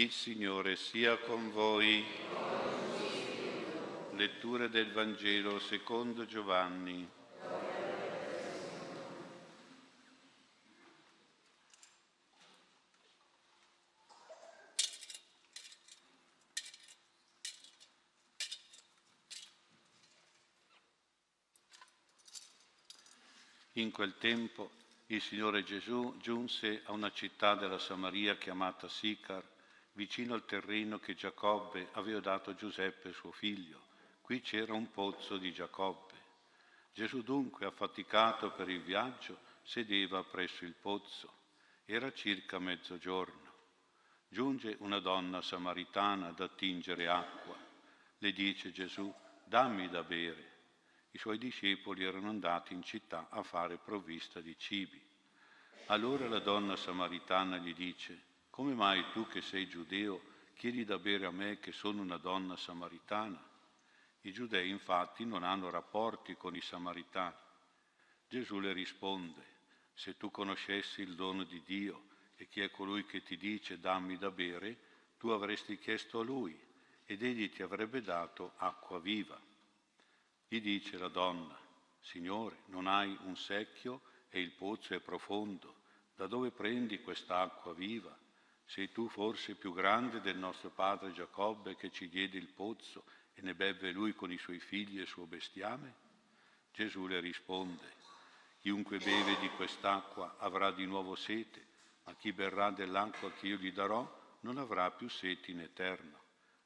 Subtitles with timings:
[0.00, 2.02] Il Signore sia con voi.
[4.12, 7.06] Lettura del Vangelo secondo Giovanni.
[23.72, 24.70] In quel tempo
[25.08, 29.58] il Signore Gesù giunse a una città della Samaria chiamata Sicar,
[30.00, 33.82] vicino al terreno che Giacobbe aveva dato a Giuseppe suo figlio.
[34.22, 36.14] Qui c'era un pozzo di Giacobbe.
[36.94, 41.30] Gesù dunque, affaticato per il viaggio, sedeva presso il pozzo.
[41.84, 43.52] Era circa mezzogiorno.
[44.26, 47.58] Giunge una donna samaritana ad attingere acqua.
[48.16, 49.14] Le dice Gesù,
[49.44, 50.60] dammi da bere.
[51.10, 54.98] I suoi discepoli erano andati in città a fare provvista di cibi.
[55.88, 60.20] Allora la donna samaritana gli dice, come mai tu che sei giudeo
[60.54, 63.42] chiedi da bere a me che sono una donna samaritana?
[64.22, 67.34] I giudei infatti non hanno rapporti con i samaritani.
[68.28, 69.42] Gesù le risponde,
[69.94, 74.18] se tu conoscessi il dono di Dio e chi è colui che ti dice dammi
[74.18, 74.78] da bere,
[75.16, 76.58] tu avresti chiesto a lui
[77.06, 79.40] ed egli ti avrebbe dato acqua viva.
[80.46, 81.58] Gli dice la donna,
[82.00, 85.76] Signore, non hai un secchio e il pozzo è profondo,
[86.14, 88.16] da dove prendi questa acqua viva?
[88.70, 93.02] Sei tu forse più grande del nostro padre Giacobbe che ci diede il pozzo
[93.34, 95.94] e ne beve lui con i suoi figli e il suo bestiame?
[96.72, 97.92] Gesù le risponde,
[98.60, 101.66] chiunque beve di quest'acqua avrà di nuovo sete,
[102.04, 106.20] ma chi berrà dell'acqua che io gli darò non avrà più sete in eterno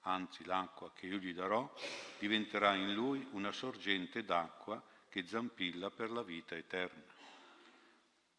[0.06, 1.72] anzi l'acqua che io gli darò
[2.18, 7.12] diventerà in lui una sorgente d'acqua che zampilla per la vita eterna.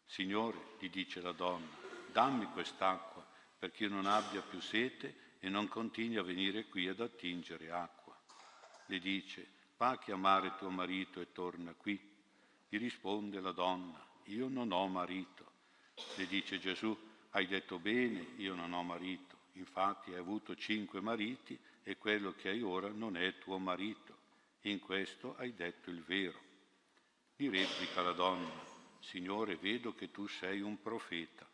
[0.05, 1.67] Signore, gli dice la donna,
[2.11, 3.24] dammi quest'acqua
[3.65, 8.15] perché io non abbia più sete e non continui a venire qui ad attingere acqua.
[8.85, 11.99] Le dice, va a chiamare tuo marito e torna qui.
[12.69, 15.51] Gli risponde la donna, io non ho marito.
[16.15, 16.95] Le dice Gesù,
[17.31, 22.49] hai detto bene, io non ho marito Infatti hai avuto cinque mariti e quello che
[22.49, 24.15] hai ora non è tuo marito.
[24.61, 26.39] In questo hai detto il vero.
[27.35, 28.51] Gli replica la donna,
[28.99, 31.47] Signore, vedo che tu sei un profeta.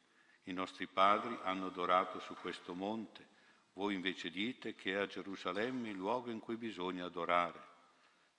[0.43, 3.27] I nostri padri hanno adorato su questo monte,
[3.73, 7.69] voi invece dite che è a Gerusalemme il luogo in cui bisogna adorare.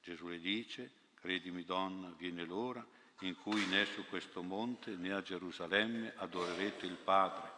[0.03, 2.85] Gesù le dice, credimi donna, viene l'ora
[3.21, 7.51] in cui né su questo monte né a Gerusalemme adorerete il Padre.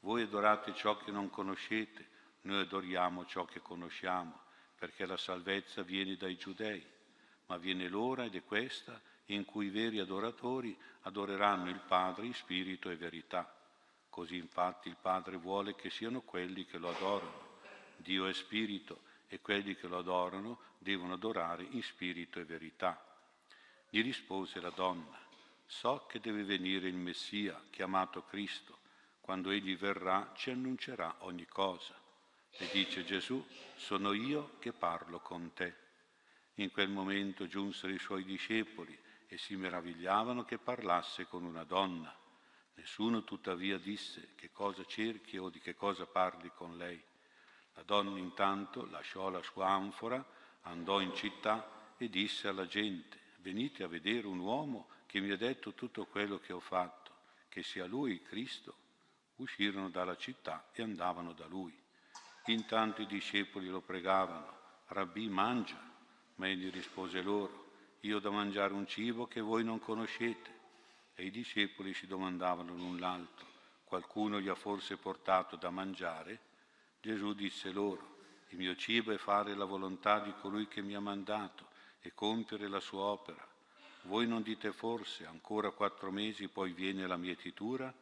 [0.00, 2.08] Voi adorate ciò che non conoscete,
[2.42, 4.40] noi adoriamo ciò che conosciamo,
[4.76, 6.84] perché la salvezza viene dai giudei.
[7.46, 12.34] Ma viene l'ora, ed è questa, in cui i veri adoratori adoreranno il Padre in
[12.34, 13.53] spirito e verità.
[14.14, 17.58] Così infatti il Padre vuole che siano quelli che lo adorano.
[17.96, 23.04] Dio è spirito e quelli che lo adorano devono adorare in spirito e verità.
[23.90, 25.18] Gli rispose la donna,
[25.66, 28.78] so che deve venire il Messia, chiamato Cristo
[29.20, 32.00] quando egli verrà ci annuncerà ogni cosa.
[32.52, 33.44] E dice Gesù,
[33.74, 35.74] sono io che parlo con te.
[36.58, 38.96] In quel momento giunsero i suoi discepoli
[39.26, 42.22] e si meravigliavano che parlasse con una donna.
[42.74, 47.02] Nessuno tuttavia disse che cosa cerchi o di che cosa parli con lei.
[47.74, 50.24] La donna intanto lasciò la sua anfora,
[50.62, 55.36] andò in città e disse alla gente, venite a vedere un uomo che mi ha
[55.36, 57.12] detto tutto quello che ho fatto,
[57.48, 58.76] che sia lui Cristo
[59.36, 61.76] uscirono dalla città e andavano da lui.
[62.46, 64.58] Intanto i discepoli lo pregavano,
[64.88, 65.80] Rabbi mangia,
[66.36, 70.53] ma egli rispose loro, io ho da mangiare un cibo che voi non conoscete.
[71.14, 73.46] E i discepoli si domandavano l'un l'altro,
[73.84, 76.40] qualcuno gli ha forse portato da mangiare?
[77.00, 78.16] Gesù disse loro,
[78.48, 81.68] il mio cibo è fare la volontà di colui che mi ha mandato
[82.00, 83.46] e compiere la sua opera.
[84.02, 87.92] Voi non dite forse, ancora quattro mesi poi viene la mietitura?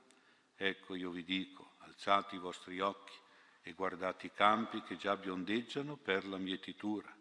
[0.57, 3.15] Ecco io vi dico, alzate i vostri occhi
[3.63, 7.15] e guardate i campi che già biondeggiano per la mietitura.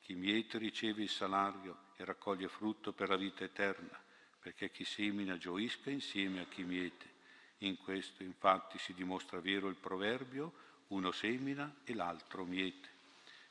[0.00, 4.00] Chi miete riceve il salario e raccoglie frutto per la vita eterna,
[4.46, 7.14] perché chi semina gioisca insieme a chi miete.
[7.58, 10.52] In questo infatti si dimostra vero il proverbio,
[10.88, 12.88] uno semina e l'altro miete.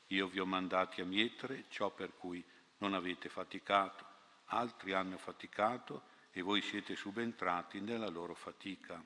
[0.06, 2.42] Io vi ho mandati a mietere ciò per cui
[2.78, 4.06] non avete faticato,
[4.46, 8.98] altri hanno faticato e voi siete subentrati nella loro fatica.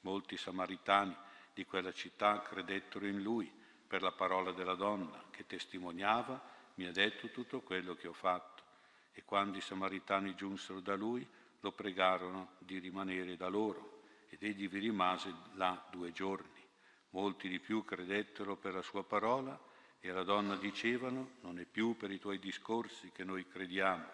[0.00, 1.14] Molti samaritani
[1.52, 3.52] di quella città credettero in lui
[3.86, 6.42] per la parola della donna che testimoniava,
[6.76, 8.59] mi ha detto tutto quello che ho fatto.
[9.12, 11.26] E quando i samaritani giunsero da lui,
[11.60, 16.66] lo pregarono di rimanere da loro ed egli vi rimase là due giorni.
[17.10, 19.58] Molti di più credettero per la sua parola
[19.98, 24.06] e alla donna dicevano, non è più per i tuoi discorsi che noi crediamo,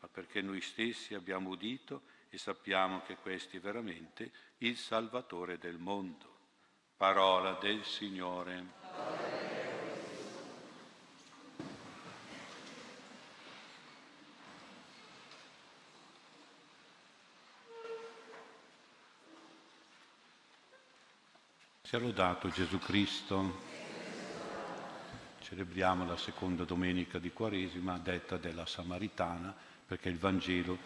[0.00, 5.78] ma perché noi stessi abbiamo udito e sappiamo che questo è veramente il Salvatore del
[5.78, 6.38] mondo.
[6.96, 8.79] Parola del Signore.
[21.90, 23.62] Sia lodato Gesù Cristo.
[25.40, 29.52] Celebriamo la seconda domenica di Quaresima, detta della Samaritana,
[29.88, 30.78] perché il Vangelo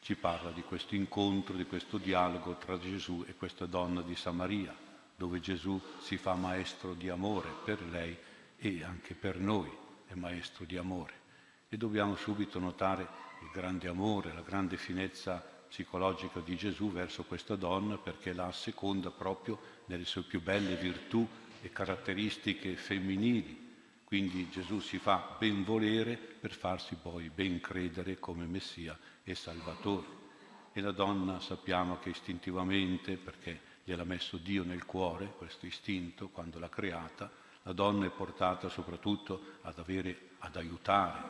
[0.00, 4.74] ci parla di questo incontro, di questo dialogo tra Gesù e questa donna di Samaria,
[5.14, 8.18] dove Gesù si fa maestro di amore per lei
[8.56, 9.70] e anche per noi
[10.08, 11.12] è maestro di amore.
[11.68, 13.06] E dobbiamo subito notare
[13.40, 19.10] il grande amore, la grande finezza psicologica di Gesù verso questa donna perché la asseconda
[19.10, 21.26] proprio nelle sue più belle virtù
[21.60, 23.72] e caratteristiche femminili.
[24.04, 30.06] Quindi Gesù si fa ben volere per farsi poi ben credere come Messia e Salvatore.
[30.72, 36.60] E la donna sappiamo che istintivamente, perché gliel'ha messo Dio nel cuore, questo istinto, quando
[36.60, 37.28] l'ha creata,
[37.62, 41.22] la donna è portata soprattutto ad, avere, ad aiutare,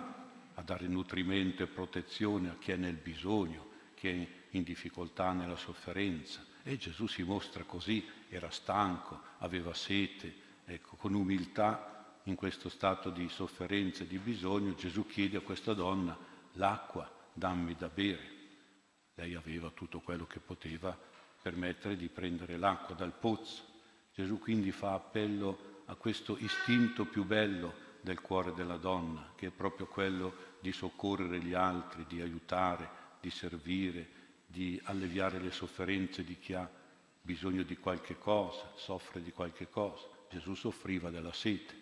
[0.52, 3.72] a dare nutrimento e protezione a chi è nel bisogno,
[4.04, 6.44] che è in difficoltà nella sofferenza.
[6.62, 10.34] E Gesù si mostra così, era stanco, aveva sete,
[10.66, 15.72] ecco, con umiltà in questo stato di sofferenza e di bisogno Gesù chiede a questa
[15.72, 16.14] donna
[16.52, 18.32] l'acqua, dammi da bere.
[19.14, 20.94] Lei aveva tutto quello che poteva
[21.40, 23.62] permettere di prendere l'acqua dal pozzo.
[24.12, 27.72] Gesù quindi fa appello a questo istinto più bello
[28.02, 33.30] del cuore della donna, che è proprio quello di soccorrere gli altri, di aiutare, di
[33.30, 34.06] servire,
[34.46, 36.70] di alleviare le sofferenze di chi ha
[37.22, 40.06] bisogno di qualche cosa, soffre di qualche cosa.
[40.28, 41.74] Gesù soffriva della sete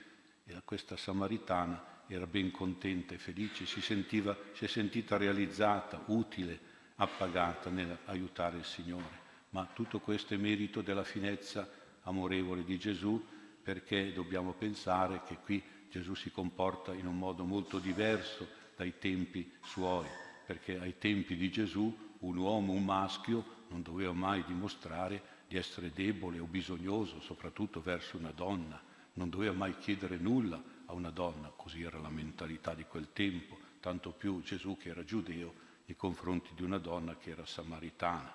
[0.45, 6.71] e questa samaritana era ben contenta e felice, si, sentiva, si è sentita realizzata, utile,
[6.97, 9.21] appagata nell'aiutare il Signore.
[9.51, 11.69] Ma tutto questo è merito della finezza
[12.03, 13.21] amorevole di Gesù
[13.61, 15.61] perché dobbiamo pensare che qui
[15.91, 18.47] Gesù si comporta in un modo molto diverso
[18.77, 24.45] dai tempi suoi perché ai tempi di Gesù un uomo, un maschio, non doveva mai
[24.45, 28.81] dimostrare di essere debole o bisognoso, soprattutto verso una donna,
[29.15, 33.59] non doveva mai chiedere nulla a una donna, così era la mentalità di quel tempo,
[33.81, 35.55] tanto più Gesù che era giudeo
[35.87, 38.33] nei confronti di una donna che era samaritana.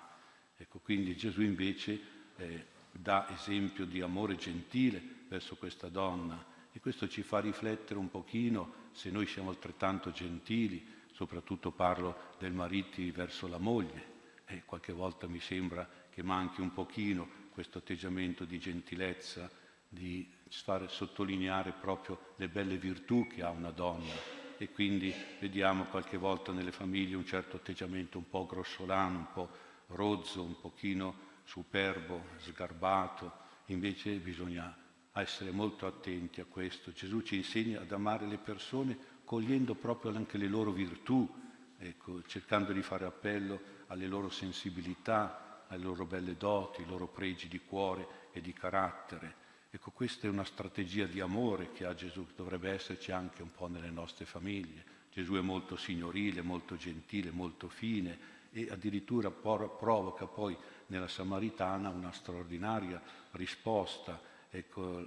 [0.56, 2.00] Ecco, quindi Gesù invece
[2.36, 6.56] eh, dà esempio di amore gentile verso questa donna.
[6.72, 10.86] E questo ci fa riflettere un pochino se noi siamo altrettanto gentili,
[11.18, 14.16] soprattutto parlo del mariti verso la moglie
[14.46, 19.50] e qualche volta mi sembra che manchi un pochino questo atteggiamento di gentilezza,
[19.88, 24.12] di fare sottolineare proprio le belle virtù che ha una donna
[24.58, 29.48] e quindi vediamo qualche volta nelle famiglie un certo atteggiamento un po' grossolano, un po'
[29.88, 33.32] rozzo, un pochino superbo, sgarbato,
[33.66, 34.72] invece bisogna
[35.14, 36.92] essere molto attenti a questo.
[36.92, 41.28] Gesù ci insegna ad amare le persone cogliendo proprio anche le loro virtù,
[41.76, 47.46] ecco, cercando di fare appello alle loro sensibilità, alle loro belle doti, ai loro pregi
[47.46, 49.34] di cuore e di carattere.
[49.68, 53.52] Ecco, questa è una strategia di amore che ha Gesù, che dovrebbe esserci anche un
[53.52, 54.82] po' nelle nostre famiglie.
[55.12, 58.18] Gesù è molto signorile, molto gentile, molto fine
[58.50, 60.56] e addirittura provoca poi
[60.86, 62.98] nella Samaritana una straordinaria
[63.32, 64.18] risposta,
[64.48, 65.06] ecco,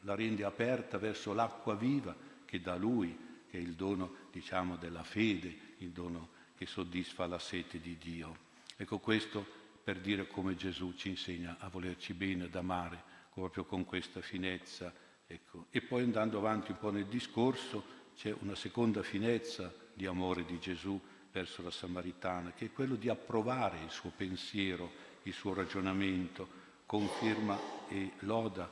[0.00, 5.02] la rende aperta verso l'acqua viva che da lui che è il dono, diciamo, della
[5.02, 8.46] fede, il dono che soddisfa la sete di Dio.
[8.76, 9.46] Ecco questo
[9.82, 13.02] per dire come Gesù ci insegna a volerci bene, ad amare,
[13.32, 14.92] proprio con questa finezza.
[15.26, 15.66] Ecco.
[15.70, 20.58] E poi andando avanti un po' nel discorso, c'è una seconda finezza di amore di
[20.58, 21.00] Gesù
[21.30, 24.90] verso la Samaritana, che è quello di approvare il suo pensiero,
[25.22, 26.48] il suo ragionamento,
[26.84, 28.70] conferma e loda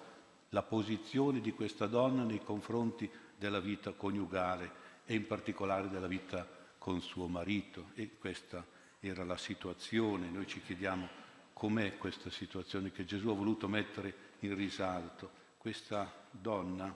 [0.50, 6.47] la posizione di questa donna nei confronti della vita coniugale e in particolare della vita
[6.78, 7.90] con suo marito.
[7.95, 8.64] E questa
[9.00, 10.28] era la situazione.
[10.28, 11.09] Noi ci chiediamo
[11.52, 15.31] com'è questa situazione che Gesù ha voluto mettere in risalto.
[15.59, 16.95] Questa donna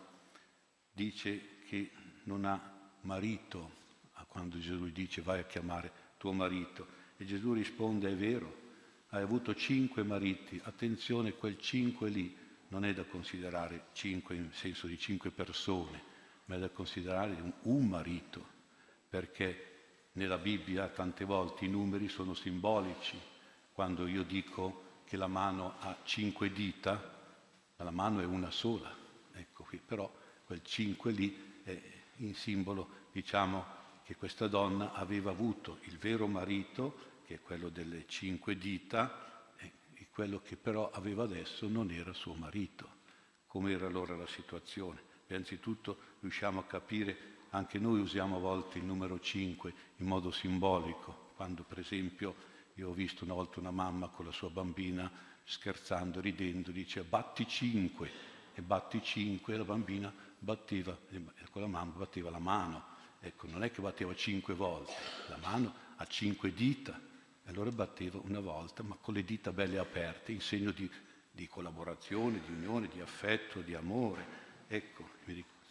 [0.93, 1.91] dice che
[2.25, 2.61] non ha
[3.03, 3.79] marito,
[4.29, 6.87] quando Gesù gli dice vai a chiamare tuo marito.
[7.17, 8.69] E Gesù risponde è vero,
[9.09, 12.37] hai avuto cinque mariti, attenzione, quel cinque lì
[12.69, 16.03] non è da considerare cinque in senso di cinque persone,
[16.51, 18.45] ma è da considerare un, un marito,
[19.09, 23.17] perché nella Bibbia tante volte i numeri sono simbolici.
[23.73, 27.19] Quando io dico che la mano ha cinque dita,
[27.77, 28.93] la mano è una sola,
[29.33, 30.13] ecco qui, però
[30.45, 31.81] quel 5 lì è
[32.17, 33.65] in simbolo, diciamo,
[34.03, 40.09] che questa donna aveva avuto il vero marito, che è quello delle cinque dita, e
[40.11, 42.99] quello che però aveva adesso non era suo marito.
[43.47, 45.10] Com'era allora la situazione?
[45.35, 47.17] Innanzitutto riusciamo a capire,
[47.51, 52.35] anche noi usiamo a volte il numero 5 in modo simbolico, quando per esempio
[52.75, 55.11] io ho visto una volta una mamma con la sua bambina
[55.45, 58.11] scherzando, ridendo, dice batti 5
[58.55, 60.99] e batti 5 e la bambina batteva,
[61.51, 62.85] con la mamma batteva la mano.
[63.21, 64.93] Ecco, non è che batteva cinque volte,
[65.29, 66.99] la mano ha cinque dita,
[67.45, 70.91] e allora batteva una volta, ma con le dita belle aperte, in segno di,
[71.31, 74.49] di collaborazione, di unione, di affetto, di amore.
[74.73, 75.05] Ecco,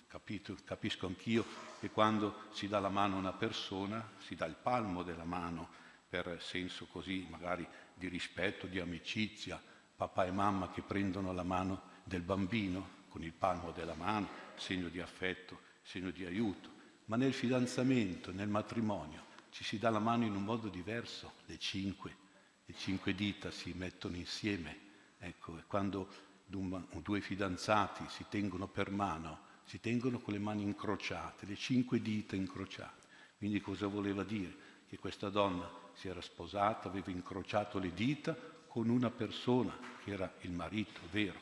[0.10, 1.46] capito, capisco anch'io
[1.80, 5.70] che quando si dà la mano a una persona, si dà il palmo della mano
[6.10, 9.58] per senso così magari di rispetto, di amicizia,
[9.96, 14.90] papà e mamma che prendono la mano del bambino con il palmo della mano, segno
[14.90, 16.70] di affetto, segno di aiuto,
[17.06, 21.58] ma nel fidanzamento, nel matrimonio, ci si dà la mano in un modo diverso, le
[21.58, 22.18] cinque,
[22.66, 24.88] le cinque dita si mettono insieme.
[25.20, 31.46] Ecco, e quando due fidanzati si tengono per mano, si tengono con le mani incrociate,
[31.46, 33.08] le cinque dita incrociate.
[33.38, 34.68] Quindi cosa voleva dire?
[34.88, 38.36] Che questa donna si era sposata, aveva incrociato le dita
[38.68, 41.40] con una persona che era il marito, vero.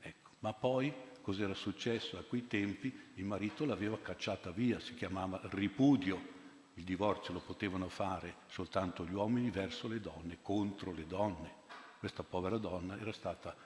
[0.00, 0.30] Ecco.
[0.40, 2.16] Ma poi cos'era successo?
[2.16, 6.32] A quei tempi il marito l'aveva cacciata via, si chiamava ripudio.
[6.74, 11.62] Il divorzio lo potevano fare soltanto gli uomini verso le donne, contro le donne.
[11.98, 13.56] Questa povera donna era stata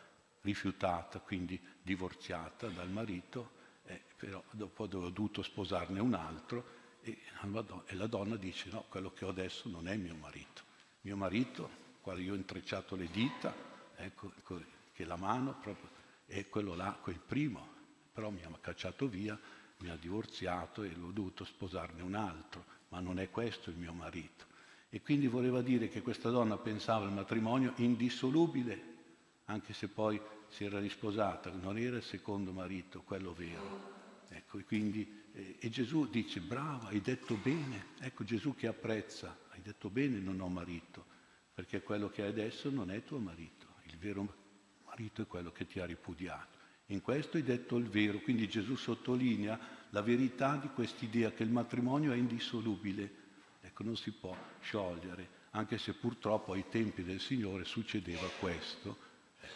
[0.48, 3.50] rifiutata, quindi divorziata dal marito,
[3.84, 7.18] eh, però dopo aveva dovuto sposarne un altro e,
[7.86, 10.62] e la donna dice no, quello che ho adesso non è mio marito.
[11.02, 13.54] Mio marito quale io ho intrecciato le dita,
[13.96, 14.32] ecco,
[14.94, 15.90] che la mano proprio,
[16.24, 17.76] è quello là, quel primo,
[18.12, 19.38] però mi ha cacciato via,
[19.80, 23.92] mi ha divorziato e l'ho dovuto sposarne un altro, ma non è questo il mio
[23.92, 24.46] marito.
[24.88, 28.96] E quindi voleva dire che questa donna pensava al matrimonio indissolubile,
[29.48, 33.96] anche se poi si era risposata, non era il secondo marito, quello vero.
[34.30, 37.88] Ecco, e quindi eh, e Gesù dice, brava, hai detto bene.
[38.00, 41.16] Ecco Gesù che apprezza, hai detto bene, non ho marito
[41.58, 44.32] perché quello che hai adesso non è tuo marito, il vero
[44.84, 46.56] marito è quello che ti ha ripudiato.
[46.86, 49.58] In questo hai detto il vero, quindi Gesù sottolinea
[49.90, 53.12] la verità di quest'idea che il matrimonio è indissolubile,
[53.60, 58.96] ecco non si può sciogliere, anche se purtroppo ai tempi del Signore succedeva questo,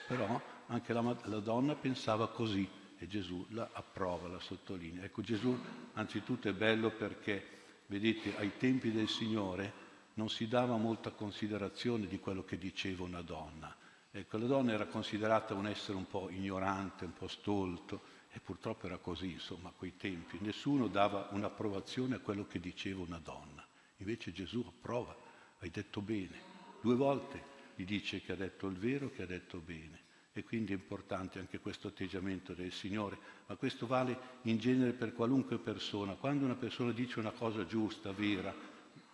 [0.07, 2.69] però anche la, la donna pensava così
[2.99, 5.05] e Gesù la approva, la sottolinea.
[5.05, 5.59] Ecco Gesù
[5.95, 7.45] anzitutto è bello perché,
[7.87, 9.81] vedete, ai tempi del Signore
[10.15, 13.75] non si dava molta considerazione di quello che diceva una donna.
[14.11, 18.87] Ecco, la donna era considerata un essere un po' ignorante, un po' stolto, e purtroppo
[18.87, 20.39] era così, insomma, a quei tempi.
[20.41, 23.67] Nessuno dava un'approvazione a quello che diceva una donna.
[23.99, 25.17] Invece Gesù approva,
[25.61, 26.51] hai detto bene.
[26.81, 27.52] Due volte
[27.83, 30.11] gli dice che ha detto il vero, che ha detto bene.
[30.33, 35.13] E quindi è importante anche questo atteggiamento del Signore, ma questo vale in genere per
[35.13, 36.15] qualunque persona.
[36.15, 38.55] Quando una persona dice una cosa giusta, vera,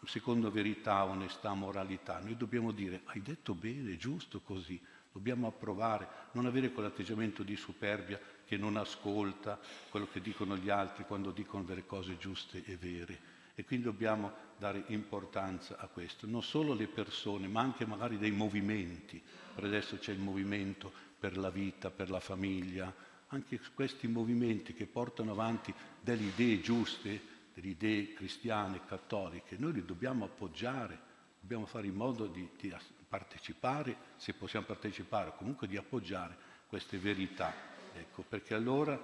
[0.04, 2.20] secondo verità, onestà, moralità.
[2.20, 8.20] Noi dobbiamo dire, hai detto bene, giusto così, dobbiamo approvare, non avere quell'atteggiamento di superbia
[8.44, 9.58] che non ascolta
[9.90, 13.37] quello che dicono gli altri quando dicono delle cose giuste e vere.
[13.58, 18.30] E quindi dobbiamo dare importanza a questo, non solo le persone, ma anche magari dei
[18.30, 19.20] movimenti.
[19.52, 22.94] Per adesso c'è il movimento per la vita, per la famiglia,
[23.26, 27.20] anche questi movimenti che portano avanti delle idee giuste,
[27.52, 30.96] delle idee cristiane, cattoliche, noi li dobbiamo appoggiare,
[31.40, 32.72] dobbiamo fare in modo di, di
[33.08, 36.36] partecipare, se possiamo partecipare, comunque di appoggiare
[36.68, 37.52] queste verità,
[37.92, 38.96] ecco, perché allora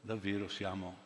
[0.00, 0.96] davvero siamo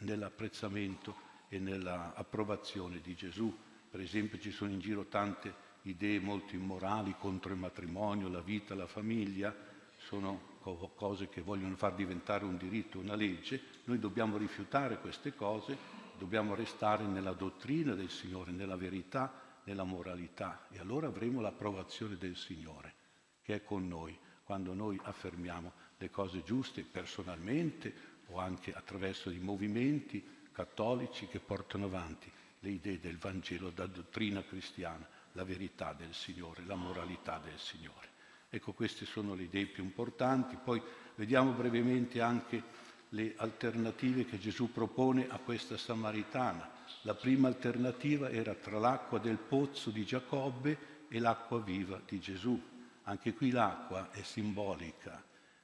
[0.00, 3.54] nell'apprezzamento e nell'approvazione di Gesù.
[3.90, 8.74] Per esempio ci sono in giro tante idee molto immorali contro il matrimonio, la vita,
[8.74, 9.54] la famiglia,
[9.98, 10.50] sono
[10.94, 16.54] cose che vogliono far diventare un diritto, una legge, noi dobbiamo rifiutare queste cose dobbiamo
[16.54, 20.68] restare nella dottrina del Signore, nella verità, nella moralità.
[20.70, 22.94] E allora avremo l'approvazione del Signore
[23.42, 27.92] che è con noi quando noi affermiamo le cose giuste personalmente
[28.28, 32.30] o anche attraverso i movimenti cattolici che portano avanti
[32.60, 38.10] le idee del Vangelo, la dottrina cristiana, la verità del Signore, la moralità del Signore.
[38.48, 40.56] Ecco, queste sono le idee più importanti.
[40.62, 40.80] Poi
[41.16, 42.62] vediamo brevemente anche
[43.08, 46.70] le alternative che Gesù propone a questa samaritana.
[47.02, 52.60] La prima alternativa era tra l'acqua del pozzo di Giacobbe e l'acqua viva di Gesù.
[53.04, 55.22] Anche qui l'acqua è simbolica,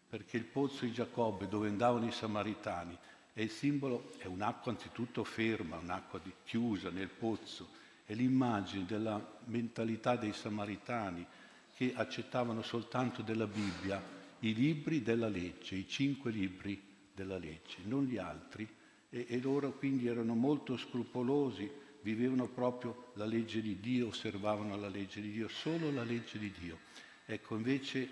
[0.09, 2.99] perché il pozzo di Giacobbe dove andavano i samaritani
[3.39, 7.69] è il simbolo, è un'acqua anzitutto ferma, un'acqua chiusa nel pozzo,
[8.05, 11.25] è l'immagine della mentalità dei samaritani
[11.77, 14.03] che accettavano soltanto della Bibbia
[14.41, 16.83] i libri della legge, i cinque libri
[17.15, 18.69] della legge, non gli altri,
[19.09, 24.89] e, e loro quindi erano molto scrupolosi, vivevano proprio la legge di Dio, osservavano la
[24.89, 26.79] legge di Dio, solo la legge di Dio.
[27.25, 28.09] Ecco, invece,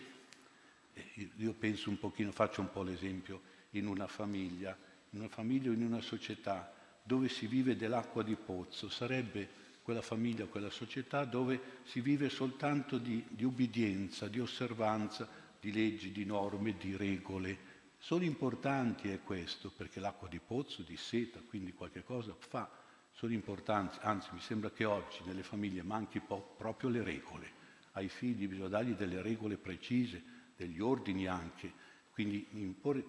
[0.92, 5.70] eh, io penso un pochino, faccio un po' l'esempio, in una famiglia, in una famiglia
[5.70, 6.72] o in una società
[7.02, 12.98] dove si vive dell'acqua di pozzo, sarebbe quella famiglia, quella società dove si vive soltanto
[12.98, 15.28] di, di ubbidienza, di osservanza,
[15.60, 17.74] di leggi, di norme, di regole.
[17.98, 22.68] Sono importanti è questo, perché l'acqua di pozzo, di seta, quindi qualche cosa fa,
[23.12, 27.50] sono importanti, anzi mi sembra che oggi nelle famiglie manchi proprio le regole.
[27.92, 30.22] Ai figli bisogna dargli delle regole precise,
[30.56, 31.72] degli ordini anche,
[32.16, 32.48] quindi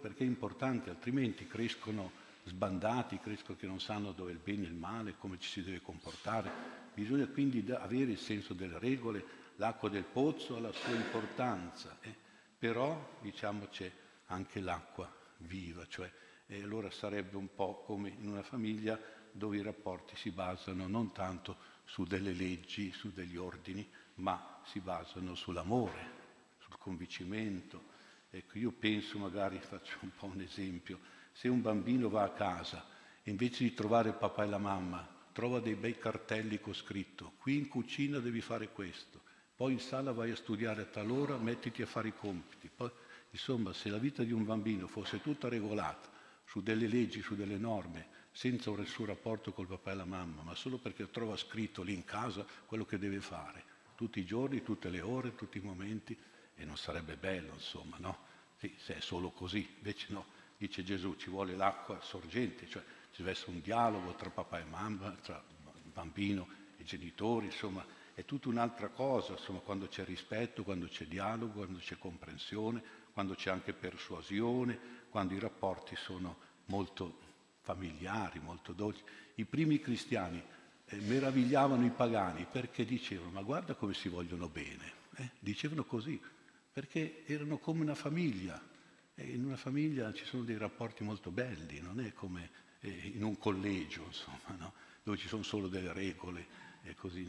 [0.01, 2.11] perché è importante, altrimenti crescono
[2.43, 5.63] sbandati, crescono che non sanno dove è il bene e il male, come ci si
[5.63, 6.51] deve comportare.
[6.93, 9.23] Bisogna quindi avere il senso delle regole,
[9.55, 12.13] l'acqua del pozzo ha la sua importanza, eh?
[12.59, 13.89] però diciamo c'è
[14.25, 16.11] anche l'acqua viva, cioè
[16.45, 18.99] e allora sarebbe un po' come in una famiglia
[19.31, 24.81] dove i rapporti si basano non tanto su delle leggi, su degli ordini, ma si
[24.81, 26.11] basano sull'amore,
[26.57, 27.95] sul convincimento,
[28.29, 30.99] Ecco, io penso, magari faccio un po' un esempio,
[31.31, 32.85] se un bambino va a casa
[33.23, 37.33] e invece di trovare il papà e la mamma trova dei bei cartelli con scritto
[37.37, 39.21] qui in cucina devi fare questo,
[39.55, 42.69] poi in sala vai a studiare a tal ora, mettiti a fare i compiti.
[42.75, 42.91] Poi,
[43.31, 46.09] insomma, se la vita di un bambino fosse tutta regolata
[46.45, 50.43] su delle leggi, su delle norme, senza un suo rapporto col papà e la mamma,
[50.43, 53.63] ma solo perché trova scritto lì in casa quello che deve fare,
[53.95, 56.15] tutti i giorni, tutte le ore, tutti i momenti,
[56.57, 58.25] e non sarebbe bello, insomma, no?
[58.57, 60.25] Sì, se è solo così, invece no,
[60.57, 64.63] dice Gesù, ci vuole l'acqua sorgente, cioè ci deve essere un dialogo tra papà e
[64.65, 65.41] mamma, tra
[65.93, 71.53] bambino e genitori, insomma, è tutta un'altra cosa, insomma, quando c'è rispetto, quando c'è dialogo,
[71.53, 72.81] quando c'è comprensione,
[73.13, 77.19] quando c'è anche persuasione, quando i rapporti sono molto
[77.61, 79.03] familiari, molto dolci.
[79.35, 80.41] I primi cristiani
[80.85, 85.31] eh, meravigliavano i pagani perché dicevano, ma guarda come si vogliono bene, eh?
[85.39, 86.19] dicevano così,
[86.77, 88.61] perché erano come una famiglia.
[89.15, 93.23] E in una famiglia ci sono dei rapporti molto belli, non è come eh, in
[93.23, 94.73] un collegio, insomma, no?
[95.01, 96.45] dove ci sono solo delle regole
[96.83, 97.27] e così.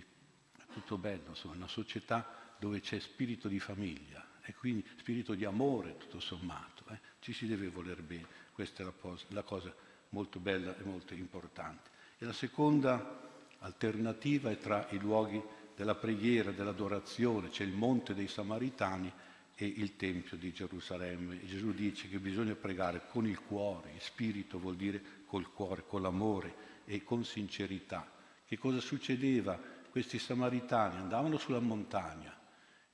[0.54, 5.46] È tutto bello, insomma, una società dove c'è spirito di famiglia e quindi spirito di
[5.46, 6.84] amore, tutto sommato.
[6.90, 6.98] Eh?
[7.18, 9.74] Ci si deve voler bene, questa è la cosa, la cosa
[10.10, 11.88] molto bella e molto importante.
[12.18, 15.42] E la seconda alternativa è tra i luoghi
[15.74, 19.10] della preghiera, dell'adorazione, c'è il Monte dei Samaritani
[19.60, 21.44] e il Tempio di Gerusalemme.
[21.44, 26.00] Gesù dice che bisogna pregare con il cuore, il spirito vuol dire col cuore, con
[26.00, 28.08] l'amore e con sincerità.
[28.46, 29.60] Che cosa succedeva?
[29.90, 32.38] Questi samaritani andavano sulla montagna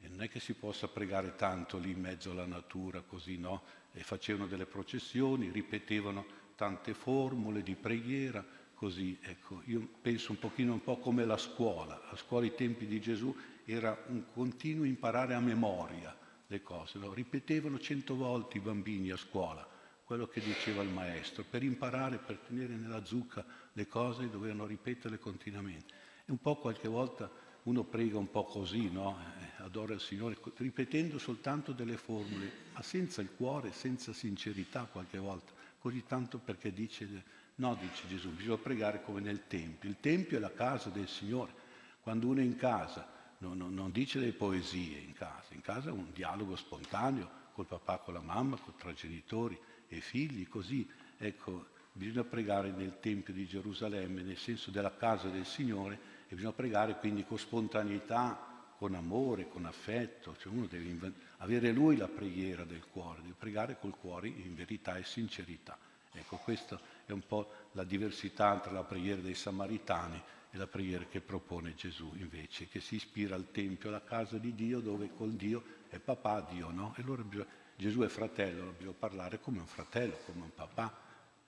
[0.01, 3.63] e non è che si possa pregare tanto lì in mezzo alla natura, così no?
[3.93, 6.25] E facevano delle processioni, ripetevano
[6.57, 9.19] tante formule di preghiera, così.
[9.21, 12.01] Ecco, io penso un pochino un po' come la scuola.
[12.11, 16.23] La scuola ai tempi di Gesù era un continuo imparare a memoria
[16.55, 19.67] le cose, lo ripetevano cento volte i bambini a scuola,
[20.05, 25.19] quello che diceva il maestro, per imparare, per tenere nella zucca le cose dovevano ripeterle
[25.19, 25.93] continuamente.
[26.25, 27.31] E un po' qualche volta
[27.65, 29.19] uno prega un po' così, no?
[29.19, 35.19] Eh, adora il Signore, ripetendo soltanto delle formule, ma senza il cuore, senza sincerità qualche
[35.19, 37.25] volta, così tanto perché dice,
[37.57, 39.89] no, dice Gesù, bisogna pregare come nel Tempio.
[39.89, 41.63] Il Tempio è la casa del Signore.
[42.03, 45.89] Quando uno è in casa non, non, non dice le poesie in casa, in casa
[45.89, 50.89] è un dialogo spontaneo col papà, con la mamma, tra genitori e figli, così.
[51.17, 56.53] Ecco, bisogna pregare nel Tempio di Gerusalemme, nel senso della casa del Signore, e bisogna
[56.53, 62.09] pregare quindi con spontaneità, con amore, con affetto, cioè uno deve inv- avere lui la
[62.09, 65.79] preghiera del cuore, deve pregare col cuore in verità e sincerità.
[66.13, 70.21] Ecco, questa è un po' la diversità tra la preghiera dei Samaritani
[70.55, 74.55] è la preghiera che propone Gesù invece, che si ispira al Tempio, alla casa di
[74.55, 76.95] Dio, dove col Dio è papà Dio, no?
[76.97, 80.97] E allora bisogna, Gesù è fratello, bisogna parlare come un fratello, come un papà,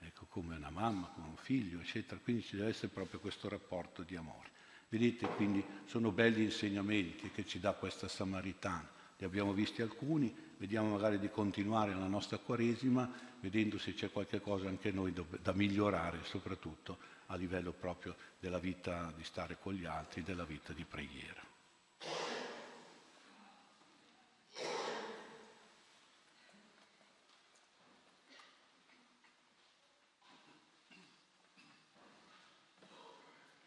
[0.00, 2.20] ecco, come una mamma, come un figlio, eccetera.
[2.20, 4.50] Quindi ci deve essere proprio questo rapporto di amore.
[4.88, 8.90] Vedete, quindi sono belli insegnamenti che ci dà questa Samaritana.
[9.18, 14.40] Ne abbiamo visti alcuni, vediamo magari di continuare la nostra Quaresima, vedendo se c'è qualche
[14.40, 19.84] cosa anche noi da migliorare, soprattutto a livello proprio della vita di stare con gli
[19.84, 21.45] altri, della vita di preghiera.